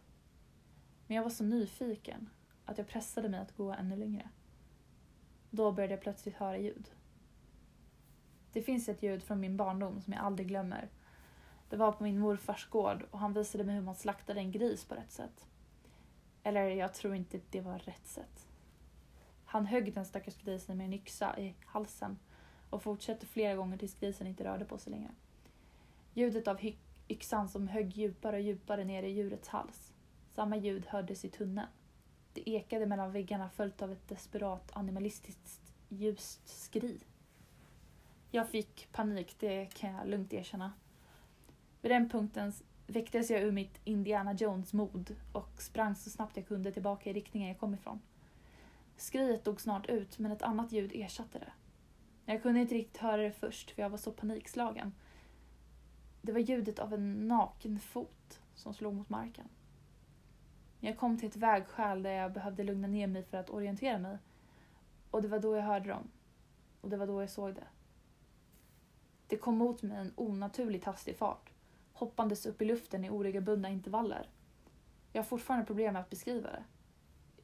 [1.07, 2.29] Men jag var så nyfiken
[2.65, 4.29] att jag pressade mig att gå ännu längre.
[5.51, 6.91] Då började jag plötsligt höra ljud.
[8.53, 10.89] Det finns ett ljud från min barndom som jag aldrig glömmer.
[11.69, 14.85] Det var på min morfars gård och han visade mig hur man slaktade en gris
[14.85, 15.47] på rätt sätt.
[16.43, 18.52] Eller jag tror inte det var rätt sätt.
[19.53, 22.19] Han högg den stackars grisen med en yxa i halsen
[22.71, 25.11] och fortsatte flera gånger tills grisen inte rörde på sig längre.
[26.15, 26.61] Ljudet av
[27.09, 29.93] yxan som högg djupare och djupare ner i djurets hals.
[30.35, 31.69] Samma ljud hördes i tunneln.
[32.33, 37.01] Det ekade mellan väggarna följt av ett desperat animalistiskt ljust skri.
[38.31, 40.73] Jag fick panik, det kan jag lugnt erkänna.
[41.81, 42.53] Vid den punkten
[42.87, 47.49] väcktes jag ur mitt Indiana Jones-mod och sprang så snabbt jag kunde tillbaka i riktningen
[47.49, 48.01] jag kom ifrån.
[48.97, 51.53] Skriet dog snart ut, men ett annat ljud ersatte det.
[52.25, 54.95] Jag kunde inte riktigt höra det först, för jag var så panikslagen.
[56.23, 59.49] Det var ljudet av en naken fot som slog mot marken.
[60.81, 64.19] Jag kom till ett vägskäl där jag behövde lugna ner mig för att orientera mig.
[65.11, 66.11] Och det var då jag hörde dem.
[66.81, 67.67] Och det var då jag såg det.
[69.27, 71.51] Det kom mot mig en onaturligt hastig fart,
[71.93, 74.31] hoppandes upp i luften i oregelbundna intervaller.
[75.13, 76.65] Jag har fortfarande problem med att beskriva det.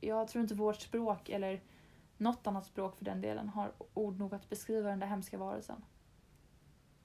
[0.01, 1.61] Jag tror inte vårt språk, eller
[2.17, 5.85] något annat språk för den delen, har ord nog att beskriva den där hemska varelsen.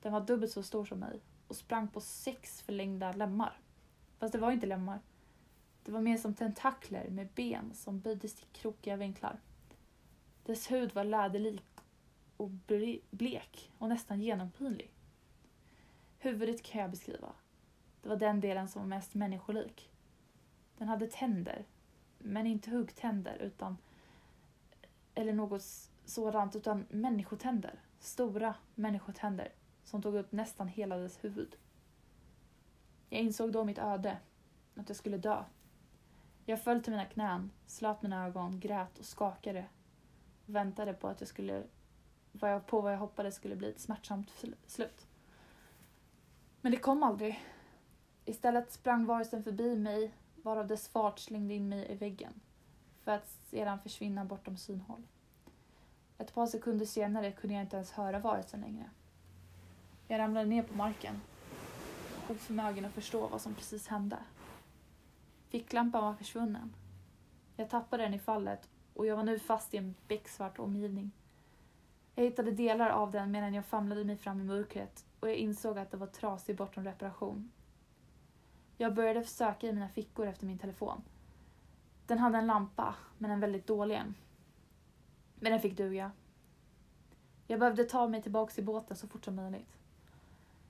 [0.02, 3.60] Den var dubbelt så stor som mig och sprang på sex förlängda lemmar.
[4.20, 5.00] Fast det var inte lemmar.
[5.84, 9.40] Det var mer som tentakler med ben som böjdes till krokiga vinklar.
[10.46, 11.64] Dess hud var läderlik
[12.38, 12.50] och
[13.10, 14.94] blek och nästan genompinlig.
[16.18, 17.34] Huvudet kan jag beskriva.
[18.02, 19.90] Det var den delen som var mest människolik.
[20.78, 21.66] Den hade tänder,
[22.24, 23.78] men inte huggtänder utan
[25.16, 25.64] eller något
[26.06, 27.80] sådant, utan människotänder.
[28.00, 29.52] Stora människotänder
[29.84, 31.56] som tog upp nästan hela dess huvud.
[33.10, 34.18] Jag insåg då mitt öde,
[34.76, 35.44] att jag skulle dö.
[36.46, 39.66] Jag föll till mina knän, slöt mina ögon, grät och skakade
[40.48, 41.64] och väntade på att jag skulle
[42.32, 44.30] vad jag, på vad jag hoppades skulle bli ett smärtsamt
[44.66, 45.08] slut.
[46.62, 47.44] Men det kom aldrig.
[48.26, 52.34] Istället sprang varelsen förbi mig varav dess fart slängde in mig i väggen
[53.04, 55.04] för att sedan försvinna bortom synhåll.
[56.18, 58.90] Ett par sekunder senare kunde jag inte ens höra varelsen längre.
[60.08, 61.22] Jag ramlade ner på marken,
[62.30, 64.18] oförmögen att förstå vad som precis hände.
[65.50, 66.74] Ficklampan var försvunnen.
[67.56, 71.12] Jag tappade den i fallet och jag var nu fast i en becksvart omgivning.
[72.16, 75.78] Jag hittade delar av den medan jag famlade mig fram i mörkret och jag insåg
[75.78, 77.52] att det var trasig bortom reparation.
[78.78, 81.02] Jag började söka i mina fickor efter min telefon.
[82.08, 84.16] Den hade en lampa, men en väldigt dålig en.
[85.36, 86.12] Men den fick duga.
[87.48, 89.78] Jag behövde ta mig tillbaka till båten så fort som möjligt.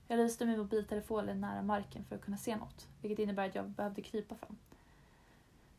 [0.08, 3.68] Jag lyste min mobiltelefon nära marken för att kunna se något, vilket innebär att jag
[3.70, 4.56] behövde krypa fram.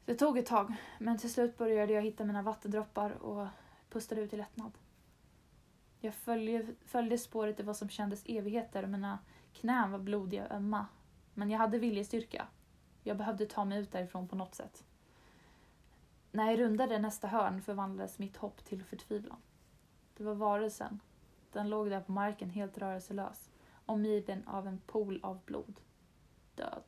[0.05, 3.47] Det tog ett tag, men till slut började jag hitta mina vattendroppar och
[3.89, 4.71] pustade ut i lättnad.
[5.99, 9.19] Jag följde, följde spåret i vad som kändes evigheter och mina
[9.53, 10.87] Knän var blodiga och ömma.
[11.37, 12.47] Men jag hade viljestyrka.
[13.03, 14.83] Jag behövde ta mig ut därifrån på något sätt.
[16.31, 19.37] När jag rundade nästa hörn förvandlades mitt hopp till förtvivlan.
[20.17, 20.99] Det var varelsen.
[21.51, 23.49] Den låg där på marken helt rörelselös,
[23.85, 25.79] omgiven av en pool av blod.
[26.55, 26.83] Död.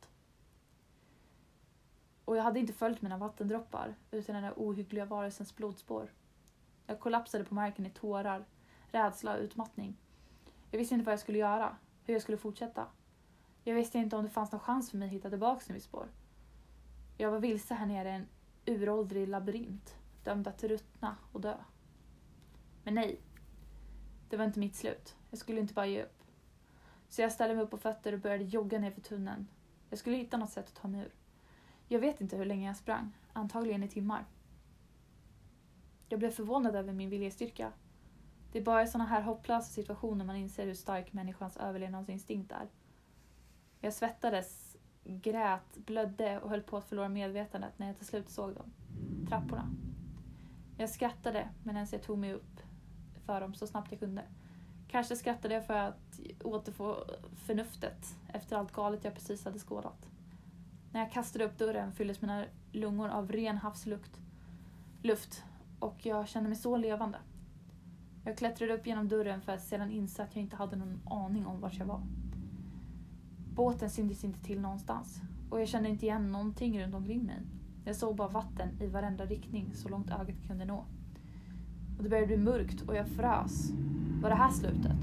[2.26, 6.12] Och jag hade inte följt mina vattendroppar, utan den där ohyggliga varelsens blodspår.
[6.86, 8.46] Jag kollapsade på marken i tårar,
[8.92, 9.98] rädsla och utmattning.
[10.72, 12.88] Jag visste inte vad jag skulle göra, hur jag skulle fortsätta.
[13.68, 15.84] Jag visste inte om det fanns någon chans för mig att hitta tillbaka till mitt
[15.84, 16.08] spår.
[17.18, 18.28] Jag var vilse här nere i en
[18.66, 21.58] uråldrig labyrint, dömd att ruttna och dö.
[22.84, 23.22] Men nej,
[24.30, 25.16] det var inte mitt slut.
[25.30, 26.24] Jag skulle inte bara ge upp.
[27.10, 29.48] Så jag ställde mig upp på fötter och började jogga ner för tunneln.
[29.90, 31.14] Jag skulle hitta något sätt att ta mig ur.
[31.88, 34.26] Jag vet inte hur länge jag sprang, antagligen i timmar.
[36.10, 37.72] Jag blev förvånad över min viljestyrka.
[38.52, 42.68] Det är bara i sådana här hopplösa situationer man inser hur stark människans överlevnadsinstinkt är.
[43.82, 48.56] Jag svettades, grät, blödde och höll på att förlora medvetandet när jag till slut såg
[48.56, 48.72] dem.
[49.30, 49.70] Trapporna.
[50.78, 52.62] Jag skrattade medan jag tog mig upp
[53.26, 54.24] för dem så snabbt jag kunde.
[54.88, 56.96] Kanske skrattade jag för att återfå
[57.36, 60.10] förnuftet efter allt galet jag precis hade skådat.
[60.92, 64.20] När jag kastade upp dörren fylldes mina lungor av ren havslukt
[65.02, 65.44] luft
[65.80, 67.18] och jag kände mig så levande.
[68.26, 71.46] Jag klättrade upp genom dörren för att sedan inse att jag inte hade någon aning
[71.46, 72.02] om vart jag var.
[73.58, 77.42] Båten syntes inte till någonstans och jag kände inte igen någonting runt omkring mig.
[77.86, 80.86] Jag såg bara vatten i varenda riktning så långt ögat kunde nå.
[81.98, 83.72] Och det började bli mörkt och jag frös.
[84.22, 84.98] Var det här slutet?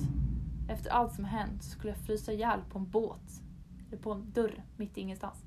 [0.69, 3.43] Efter allt som hänt skulle jag frysa ihjäl på en båt.
[3.89, 5.45] Eller på en dörr mitt i ingenstans.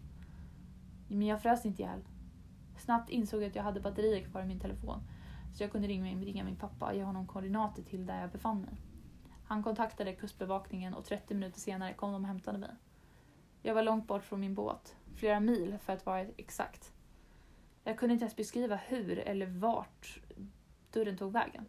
[1.08, 2.02] Men jag frös inte ihjäl.
[2.78, 5.00] Snabbt insåg jag att jag hade batterier kvar i min telefon.
[5.54, 8.62] Så jag kunde ringa, ringa min pappa och ge honom koordinater till där jag befann
[8.62, 8.82] mig.
[9.44, 12.72] Han kontaktade kustbevakningen och 30 minuter senare kom de och hämtade mig.
[13.62, 16.94] Jag var långt bort från min båt, flera mil för att vara exakt.
[17.84, 20.20] Jag kunde inte ens beskriva hur eller vart
[20.92, 21.66] dörren tog vägen.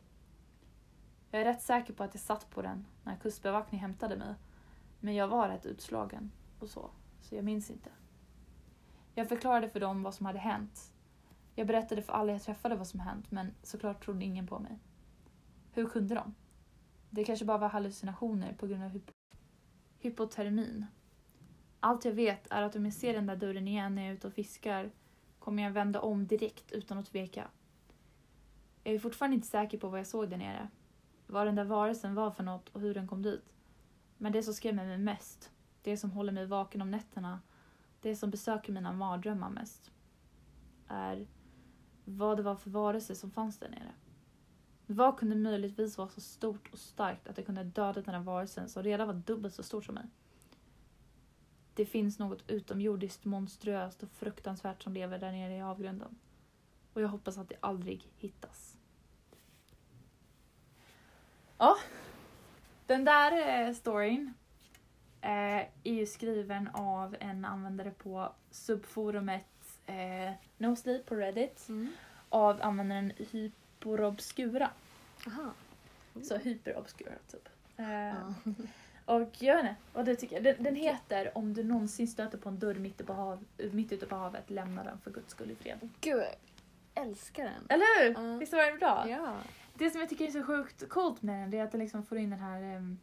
[1.31, 4.35] Jag är rätt säker på att jag satt på den när kustbevakningen hämtade mig.
[5.01, 7.91] Men jag var rätt utslagen och så, så jag minns inte.
[9.15, 10.93] Jag förklarade för dem vad som hade hänt.
[11.55, 14.79] Jag berättade för alla jag träffade vad som hänt, men såklart trodde ingen på mig.
[15.73, 16.35] Hur kunde de?
[17.11, 19.01] Det kanske bara var hallucinationer på grund av
[19.99, 20.87] hypotermin.
[21.81, 24.15] Allt jag vet är att om jag ser den där dörren igen när jag är
[24.15, 24.91] ute och fiskar
[25.39, 27.49] kommer jag vända om direkt utan att tveka.
[28.85, 30.69] Jag är fortfarande inte säker på vad jag såg där nere.
[31.27, 33.53] Vad den där varelsen var för något och hur den kom dit.
[34.17, 35.51] Men det som skrämmer mig mest,
[35.83, 37.41] det som håller mig vaken om nätterna,
[38.01, 39.91] det som besöker mina mardrömmar mest,
[40.89, 41.27] är
[42.05, 43.93] vad det var för varelse som fanns där nere.
[44.87, 48.69] Vad kunde möjligtvis vara så stort och starkt att det kunde döda den här varelsen
[48.69, 50.07] som redan var dubbelt så stor som mig?
[51.79, 56.19] Det finns något utomjordiskt monstruöst och fruktansvärt som lever där nere i avgrunden.
[56.93, 58.77] Och jag hoppas att det aldrig hittas.
[61.59, 61.77] Ja,
[62.87, 64.35] den där eh, storyn
[65.21, 65.31] eh,
[65.67, 69.45] är ju skriven av en användare på subforumet
[69.87, 71.93] eh, No Sleep på Reddit Mm.
[72.29, 74.71] av användaren Hyporobscura.
[75.27, 75.51] Aha.
[76.23, 77.49] Så hyperobscura typ.
[77.77, 78.35] Eh, Ja.
[79.09, 80.41] Och jag vet inte, vad du tycker.
[80.41, 84.07] Den, den heter Om du någonsin stöter på en dörr mitt, på hav, mitt ute
[84.07, 85.89] på havet, lämna den för guds skull i fred.
[86.01, 86.23] Gud,
[86.95, 87.67] jag älskar den.
[87.69, 88.31] Eller hur?
[88.31, 88.37] Ja.
[88.37, 89.05] Visst var den bra?
[89.09, 89.35] Ja.
[89.75, 92.03] Det som jag tycker är så sjukt coolt med den det är att den liksom
[92.03, 92.63] får in den här...
[92.63, 92.99] em,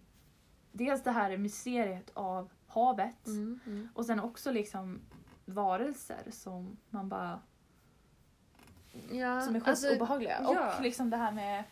[0.71, 3.89] dels det här mysteriet av havet Mm, mm.
[3.93, 5.01] och sen också liksom
[5.45, 7.39] varelser som man bara...
[9.11, 10.39] ja Som är sjukt alltså, obehagliga.
[10.41, 10.75] ja.
[10.77, 11.63] Och liksom det här med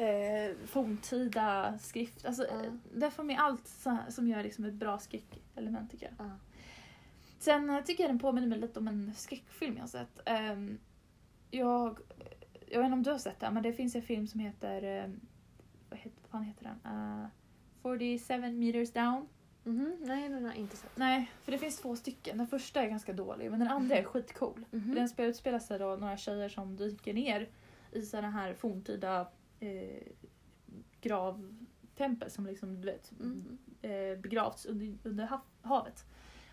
[0.00, 2.24] eh, forntida skrift.
[2.26, 6.26] Alltså, eh, Där får med allt så, som gör liksom ett bra skräckelement tycker jag.
[6.26, 6.30] Ja.
[7.38, 10.20] Sen eh, tycker jag den påminner mig lite om en skräckfilm jag har sett.
[10.24, 10.78] Ehm,
[11.50, 11.98] jag,
[12.66, 14.82] jag vet inte om du har sett den, men det finns en film som heter...
[14.82, 15.20] ehm,
[15.90, 16.92] vad, heter, fan heter den?
[16.92, 17.26] Uh,
[17.82, 19.28] 47 meters down.
[19.64, 20.96] Mhm, Nej, den har jag inte sett.
[20.96, 22.38] Nej, för det finns två stycken.
[22.38, 24.64] Den första är ganska dålig, men den andra är skitcool.
[24.70, 24.94] Mhm.
[24.94, 27.48] Den spelar utspelar sig då några tjejer som dyker ner
[27.92, 29.26] i sådana här forntida
[29.60, 30.02] eh,
[31.00, 33.58] gravtempel som liksom, du vet, Mm.
[33.82, 36.04] eh, begravts under, under hav, havet.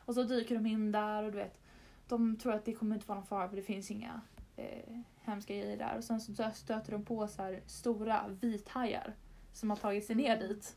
[0.05, 1.59] Och så dyker de in där och du vet,
[2.07, 4.21] de tror att det kommer inte vara någon fara för det finns inga
[4.55, 5.97] eh, hemska grejer där.
[5.97, 9.15] Och sen så stöter de på så här stora vithajar
[9.53, 10.47] som har tagit sig ner Mm.
[10.47, 10.75] dit.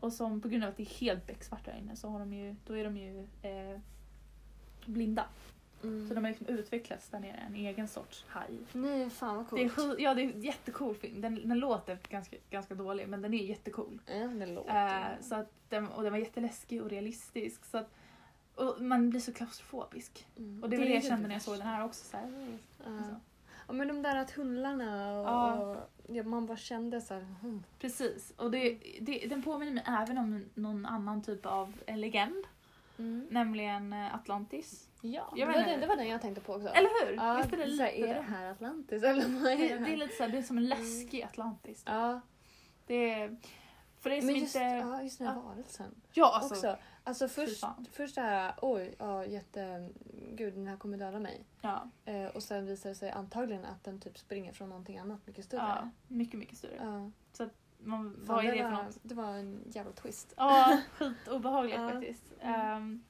[0.00, 2.32] Och som på grund av att det är helt becksvart där inne så har de
[2.32, 3.80] ju, då är de ju eh,
[4.86, 5.26] blinda.
[5.82, 6.08] Mm.
[6.08, 8.58] Så de har liksom utvecklats där nere, en egen sorts haj.
[8.72, 10.00] Nej, fan vad Det är, coolt.
[10.00, 11.20] ja, det är en jättecool film.
[11.20, 14.00] Den, den låter ganska, ganska dålig men den är jättecool.
[14.06, 14.86] Ja, det låter.
[14.86, 17.64] Eh, så att den, och den var jätteläskig och realistisk.
[17.64, 17.90] Så att,
[18.54, 20.26] och man blir så klaustrofobisk.
[20.38, 20.62] Mm.
[20.62, 22.04] Och det var det jag kände när jag såg den här också.
[22.04, 23.02] Så här, Ja.
[23.04, 23.14] så.
[23.66, 25.54] Ja, men de där tunnlarna och, Ja.
[25.54, 25.76] och
[26.16, 27.62] ja, man bara kände så här, hmm.
[27.78, 28.32] Precis.
[28.36, 32.00] Och det, det, den påminner mig även om någon annan typ av en
[33.00, 33.32] legend.
[33.32, 34.86] Nämligen eh, Atlantis.
[35.02, 36.68] Ja, det var, den, det var den jag tänkte på också.
[36.68, 37.16] Eller hur?
[37.16, 39.68] Ja, Visst är det så lite här, är det här Atlantis eller vad är Det,
[39.68, 39.86] det här?
[39.86, 41.82] det är lite så här, det är som en läskig Atlantis.
[41.86, 42.20] Ja,
[42.86, 43.36] Det är,
[44.00, 44.66] för det är som men just, inte...
[44.66, 45.40] ja, just den här ja.
[45.40, 45.94] varelsen.
[46.12, 46.54] ja, alltså.
[46.54, 46.76] också.
[47.04, 49.88] Alltså först, först det här, oj, ja jätte,
[50.32, 51.44] gud den här kommer döda mig.
[51.60, 55.26] Ja, Eh, och sen visar det sig antagligen att den typ springer från någonting annat
[55.26, 55.60] mycket större.
[55.60, 56.76] ja, mycket, mycket större.
[56.80, 57.10] Ja.
[57.82, 58.98] Man, Fan, vad är det var, för något?
[59.02, 60.34] Det var en jävla twist.
[60.36, 61.88] Ja, skitobehagligt Ja.
[61.90, 62.32] faktiskt.
[62.40, 63.04] Ehm,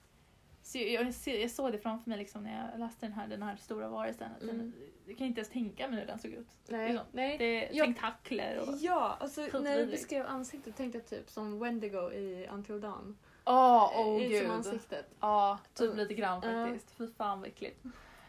[0.62, 0.88] så jag,
[1.26, 3.88] jag, jag såg det framför mig liksom när jag läste den här, den här stora
[3.88, 4.30] varelsen.
[4.40, 4.72] Den, Mm.
[5.06, 6.48] jag kan inte ens tänka mig hur den såg ut.
[6.68, 7.06] Nej, Liksom.
[7.12, 7.38] nej.
[7.38, 8.74] Det är Jag- tentakler och...
[8.80, 13.18] Ja, alltså när du beskrev ansiktet tänkte jag typ som Wendigo i Until Dawn.
[13.44, 14.42] Åh, åh I- gud.
[14.42, 15.06] Som ansiktet.
[15.20, 15.98] Ja, typ Mm.
[15.98, 16.66] lite grann Ja.
[16.66, 16.90] faktiskt.
[16.90, 17.84] Fy fan vad äckligt.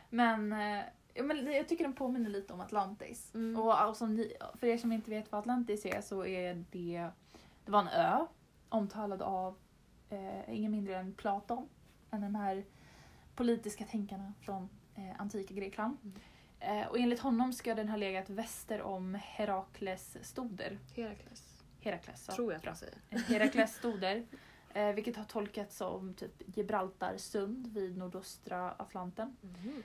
[0.10, 3.36] Men, eh, ja, men jag tycker den påminner lite om Atlantis.
[3.36, 3.62] Mm.
[3.62, 7.10] Och, och som ni, för er som inte vet vad Atlantis är så är det,
[7.66, 8.26] det var en ö
[8.70, 9.58] omtalad av
[10.10, 11.70] eh, ingen mindre än Platon.
[12.12, 12.66] En av de här
[13.36, 15.98] politiska tänkarna från eh, antika Grekland.
[16.04, 16.16] Mm.
[16.60, 20.80] Eh, och enligt honom ska den ha legat väster om Herakles stoder.
[20.96, 21.64] Herakles.
[21.80, 22.36] Herakles, ja.
[22.36, 22.98] Tror jag att man säger.
[23.10, 24.26] Herakles stoder.
[24.74, 29.38] Eh, vilket har tolkats som typ Gibraltar sund vid nordöstra Atlanten.
[29.42, 29.84] Mhm.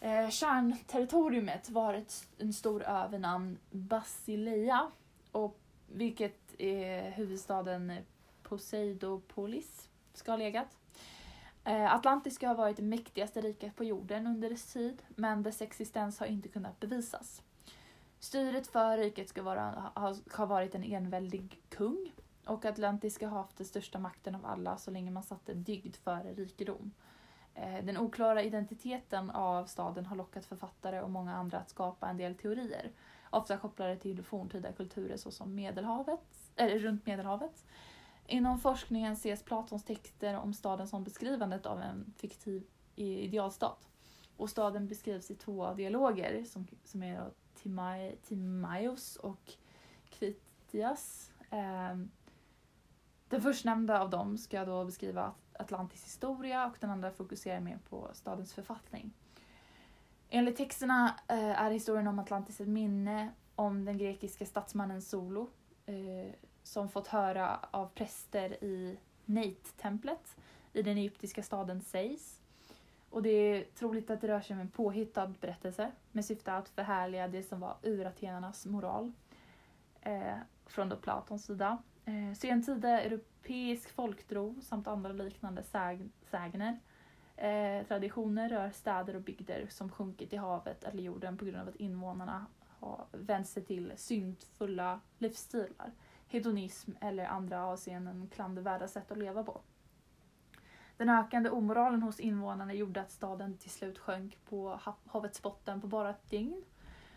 [0.00, 4.90] Eh, kärnterritoriumet var ett, en stor ö vid namn Basileia.
[5.32, 7.92] Och vilket är huvudstaden
[8.42, 10.78] Poseidopolis ska ha legat.
[11.64, 16.26] Eh, har varit det mäktigaste riket på jorden under dess tid, men dess existens har
[16.26, 17.42] inte kunnat bevisas.
[18.18, 22.12] Styret för riket ska, vara, ha, ha varit en enväldig kung
[22.46, 26.34] och Atlantiska har haft den största makten av alla så länge man satte dygd före
[26.34, 26.92] rikedom.
[27.62, 32.16] Eh, den oklara identiteten av staden har lockat författare och många andra att skapa en
[32.16, 32.90] del teorier.
[33.30, 37.64] Ofta kopplade till forntida kulturer såsom Medelhavet, eller runt Medelhavet.
[38.26, 43.88] Inom forskningen ses Platons texter om staden som beskrivandet av en fiktiv idealstat.
[44.36, 49.52] Och staden beskrivs i två dialoger som, som är Timai, Timaios och
[50.10, 51.32] Kvitias.
[51.50, 52.10] Ehm,
[53.28, 57.78] den förstnämnda av dem ska då beskriva att Atlantis historia och den andra fokuserar mer
[57.88, 59.12] på stadens författning.
[60.30, 65.50] Enligt texterna eh, är historien om Atlantis ett minne om den grekiska statsmannen Solo
[65.86, 70.36] eh, som fått höra av präster i Neit-templet
[70.72, 72.40] i den egyptiska staden Seis.
[73.10, 76.68] Och det är troligt att det rör sig om en påhittad berättelse med syfte att
[76.68, 79.12] förhärliga det som var uratenarnas moral
[80.00, 81.78] eh, från då Platons sida.
[82.08, 86.78] Eh, sentida europeisk folktro samt andra liknande säg- sägner
[87.36, 91.68] eh, traditioner rör städer och bygder som sjunkit i havet eller jorden på grund av
[91.68, 92.46] att invånarna
[92.78, 95.92] har vänt sig till syndfulla livsstilar,
[96.28, 99.60] hedonism eller andra avseenden klandervärda sätt att leva på.
[100.96, 105.86] Den ökande omoralen hos invånarna gjorde att staden till slut sjönk på havets botten på
[105.86, 106.64] bara ett dygn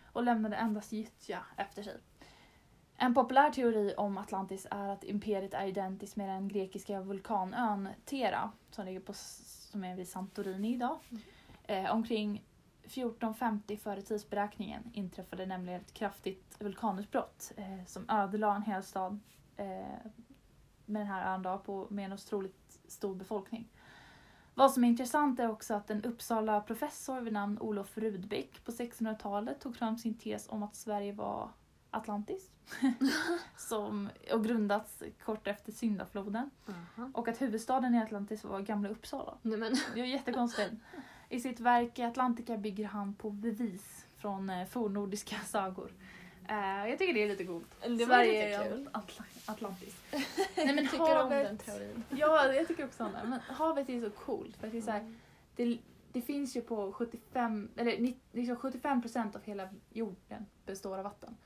[0.04, 2.00] och lämnade endast gyttja efter sig.
[3.02, 8.50] En populär teori om Atlantis är att imperiet är identiskt med den grekiska vulkanön Thera
[8.70, 10.98] som ligger på, som är vid Santorini idag.
[11.64, 12.42] Eh, omkring
[12.82, 19.20] 1450 före tidsberäkningen inträffade nämligen ett kraftigt vulkanutbrott eh, som ödelade en hel stad
[19.56, 19.66] eh,
[20.86, 23.68] med den här ön då, på, med en otroligt stor befolkning.
[24.54, 28.72] Vad som är intressant är också att en Uppsala professor vid namn Olof Rudbeck på
[28.72, 31.50] 1600-talet tog fram sin tes om att Sverige var
[31.92, 32.48] Atlantis.
[33.56, 36.50] som, och grundats kort efter syndafloden.
[36.68, 37.10] Aha.
[37.14, 39.34] Och att huvudstaden i Atlantis var Gamla Uppsala.
[39.42, 39.74] Nej men.
[39.94, 40.72] Det är jättekonstigt.
[41.28, 45.90] I sitt verk Atlantica bygger han på bevis från eh, fornnordiska sagor.
[46.48, 47.74] Eh, jag tycker det är lite coolt.
[47.80, 48.88] Det var Sverige är kul.
[48.92, 49.96] Atla- Atlantis.
[50.56, 52.04] Nej, men tycker om havet- den teorin.
[52.10, 53.28] Ja, jag tycker också om det.
[53.28, 54.56] Men havet är så coolt.
[54.56, 55.14] För att det, är så här,
[55.56, 55.78] det,
[56.12, 61.36] det finns ju på 75, eller liksom 75 procent av hela jorden består av vatten.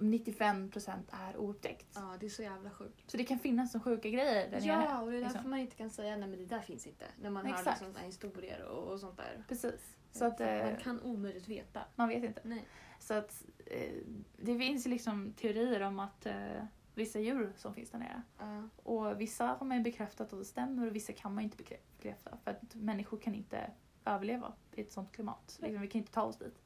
[0.00, 1.86] 95 procent är oupptäckt.
[1.94, 3.10] Ja, det är så jävla sjukt.
[3.10, 4.64] Så det kan finnas så sjuka grejer där nere.
[4.66, 5.50] Ja, och det är därför liksom.
[5.50, 7.04] man inte kan säga nej men det där finns inte.
[7.20, 7.66] När man hör Exakt.
[7.66, 9.44] liksom, såna här historier och, och sånt där.
[9.48, 9.96] Precis.
[10.12, 11.80] Så att, För eh, Man kan omöjligt veta.
[11.96, 12.40] man vet inte.
[12.44, 12.64] Nej.
[12.98, 13.92] Så att eh,
[14.36, 18.22] det finns ju liksom teorier om att eh, vissa djur som finns där nere.
[18.38, 18.68] Ja.
[18.82, 21.80] Och vissa har man ju bekräftat att det stämmer och vissa kan man inte bekrä-
[21.96, 22.38] bekräfta.
[22.44, 23.70] För att människor kan inte
[24.04, 25.58] överleva i ett sånt klimat.
[25.62, 26.62] Liksom, vi kan inte ta oss dit.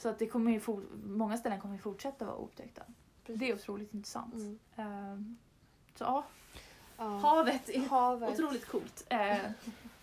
[0.00, 2.82] Så att det kommer ju for, många ställen kommer ju fortsätta vara oupptäckta.
[3.26, 4.34] Det är otroligt intressant.
[4.34, 4.58] Mm.
[4.76, 5.36] Ehm,
[5.94, 6.24] så ja,
[6.96, 7.04] Ja.
[7.04, 8.30] havet är Havet.
[8.30, 9.06] otroligt coolt.
[9.10, 9.50] Eh,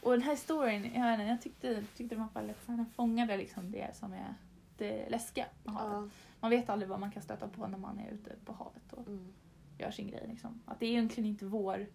[0.02, 2.28] och den här historien, jag, inte, jag tyckte, tyckte
[2.66, 4.36] den fångade liksom det som är
[4.78, 6.12] det läskiga med havet.
[6.40, 9.08] Man vet aldrig vad man kan stöta på när man är ute på havet och
[9.08, 9.34] Mm.
[9.78, 10.26] gör sin grej.
[10.28, 10.62] Liksom.
[10.66, 11.88] Att det är egentligen inte vår...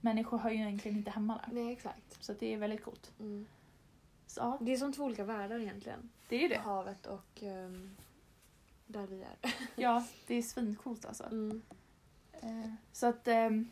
[0.00, 1.54] Människor hör ju egentligen inte hemma där.
[1.54, 2.24] Nej, exakt.
[2.24, 3.12] Så det är väldigt coolt.
[3.20, 3.46] Mm.
[4.26, 6.10] Så Det är som två olika världar egentligen.
[6.28, 6.58] Det är ju det.
[6.58, 7.96] Havet och ehm,
[8.86, 9.54] där vi är.
[9.76, 11.24] Ja, det är svincoolt alltså.
[11.24, 11.62] Mm.
[12.32, 13.28] Eh, så att...
[13.28, 13.68] ehm,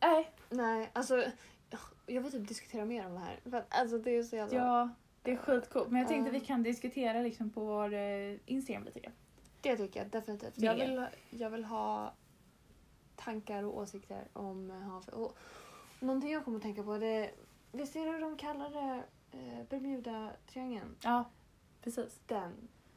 [0.00, 1.24] Nej, Nej, alltså
[2.06, 3.40] jag vill typ diskutera mer om det här.
[3.50, 4.58] För att, alltså det är så jävla...
[4.58, 4.88] ja,
[5.22, 5.90] det är skitcoolt.
[5.90, 9.12] Men jag tänkte vi kan diskutera liksom på vår eh, Instagram lite grann.
[9.60, 10.58] Det tycker jag definitivt.
[10.58, 12.14] Jag vill, jag vill ha
[13.16, 15.08] tankar och åsikter om havet.
[15.08, 15.36] Och
[16.00, 17.30] någonting jag kommer att tänka på det är,
[17.72, 19.02] visst är det de kallar det
[19.32, 20.94] eh, Bermuda-triangeln?
[21.02, 21.24] Ja,
[21.82, 22.20] precis.
[22.26, 22.52] Den,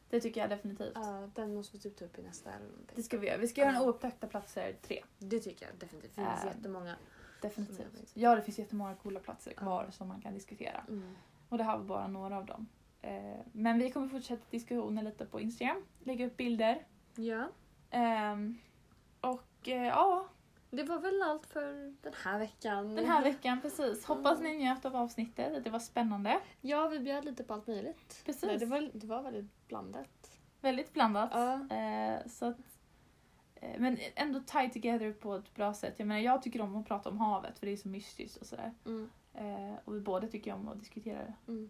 [0.09, 0.91] Det tycker jag definitivt.
[0.95, 2.49] ja, den måste vi typ ta upp i nästa.
[2.95, 3.38] Det ska vi göra.
[3.38, 5.03] Vi ska göra en oupptäckta platser tre.
[5.19, 6.15] Det tycker jag definitivt.
[6.15, 6.95] Det finns Äh, jättemånga.
[7.41, 8.11] Definitivt.
[8.13, 10.84] Ja, det finns jättemånga coola platser kvar som man kan diskutera.
[10.89, 11.15] Mm.
[11.49, 12.67] Och det här var bara några av dem.
[13.01, 15.84] Eh, men vi kommer fortsätta diskussionen lite på Instagram.
[16.03, 16.86] Lägga upp bilder.
[17.15, 17.47] Ja,
[17.89, 18.57] Ehm,
[19.21, 20.27] och eh, ja,
[20.76, 22.95] det var väl allt för den här veckan.
[22.95, 24.05] den här veckan precis.
[24.05, 25.63] Hoppas ni njöt av avsnittet.
[25.63, 26.39] Det var spännande.
[26.61, 28.24] Ja, vi bjöd lite på allt möjligt.
[28.26, 28.43] Precis.
[28.43, 30.39] Nej, det, var, det var väldigt blandat.
[30.61, 31.30] Väldigt blandat.
[31.34, 31.76] Ja.
[31.78, 32.57] Eh, så att,
[33.55, 35.93] eh, men ändå tie together på ett bra sätt.
[35.97, 38.47] Jag menar, jag tycker om att prata om havet för det är så mystiskt och
[38.47, 38.74] sådär.
[38.86, 39.09] Mm.
[39.34, 41.34] Eh, och vi båda tycker om att diskutera det.
[41.47, 41.69] Mm.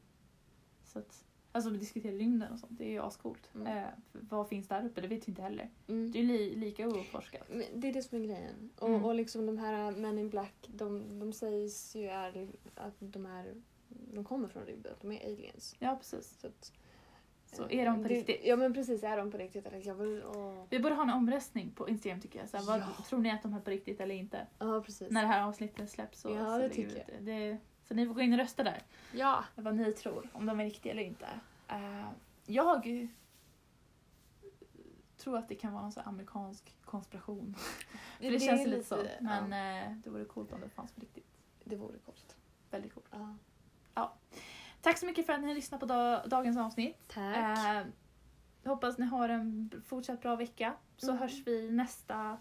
[0.84, 3.50] Så att, alltså vi diskuterar rymden och sånt, det är ju ascoolt.
[3.56, 3.78] Mm.
[3.78, 5.02] Eh, vad finns där uppe?
[5.02, 5.70] Det vet vi inte heller.
[5.88, 6.12] Mm.
[6.12, 7.48] Det är li, lika outforskat.
[7.50, 8.70] Men Det är det som är grejen.
[8.80, 9.06] Och, Mm.
[9.06, 13.54] och liksom de här Men in Black, de, de sägs ju är att de är
[14.14, 15.76] de kommer från rymden, de är aliens.
[15.80, 16.40] Ja, precis.
[16.42, 16.72] Så, att,
[17.46, 18.42] Så är de på det, riktigt?
[18.44, 19.66] Ja men precis, är de på riktigt?
[19.66, 20.64] Eller jag vill, åh.
[20.70, 22.62] Vi borde ha en omröstning på Instagram tycker jag.
[22.62, 23.04] Vad, Ja.
[23.10, 24.48] Tror ni att de är på riktigt eller inte?
[24.60, 25.12] Ja precis.
[25.12, 26.20] När det här avsnittet släpps.
[26.22, 27.58] Så, Ja, så det tycker ut det.
[27.94, 27.96] Det.
[27.96, 28.82] Så ni får gå in och rösta där.
[29.12, 29.44] Ja.
[29.56, 31.28] Vad ni tror, om de är riktiga eller inte.
[31.68, 32.10] Eh,
[32.46, 33.08] jag
[35.18, 37.56] tror att det kan vara en sån amerikansk konspiration.
[38.18, 39.04] För det, känns är lite så.
[39.20, 41.26] Men ja, eh, det vore coolt om det fanns på riktigt.
[41.64, 42.36] det vore coolt.
[42.72, 43.14] Väldigt coolt.
[43.96, 44.14] Ja.
[44.82, 46.98] Tack så mycket för att ni lyssnade på da- dagens avsnitt.
[47.08, 47.38] Tack.
[47.38, 47.84] Eh,
[48.66, 50.74] hoppas ni har en fortsatt bra vecka.
[50.98, 51.18] Så Mm.
[51.22, 52.38] hörs vi nästa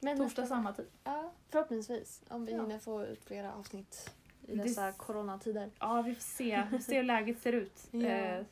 [0.00, 0.86] men torsdag nästa- samma tid.
[1.04, 2.22] Ja, förhoppningsvis.
[2.28, 2.60] Om vi Ja.
[2.62, 4.14] hinner få ut flera avsnitt
[4.46, 5.70] i Det- dessa coronatider.
[5.78, 8.00] Ja, vi får se, vi får se hur läget ser ut Ja.
[8.08, 8.44] eh,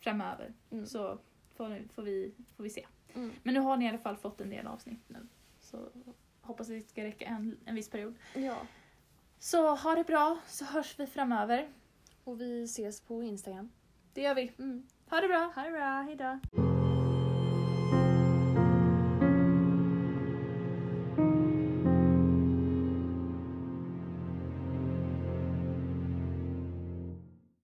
[0.00, 0.52] framöver.
[0.70, 0.86] Mm.
[0.86, 1.18] Så
[1.56, 2.86] får, får, vi, får vi se.
[3.14, 3.32] Mm.
[3.42, 5.26] Men nu har ni i alla fall fått en del avsnitt nu.
[5.60, 5.88] Så
[6.40, 8.14] hoppas det ska räcka en, en viss period.
[8.34, 8.56] Ja.
[9.38, 11.68] Så ha det bra så hörs vi framöver.
[12.24, 13.70] Och vi ses på Instagram.
[14.12, 14.52] Det gör vi.
[14.58, 14.86] Mm.
[15.10, 15.52] Ha det bra!
[15.54, 16.40] Ha det bra, hejdå!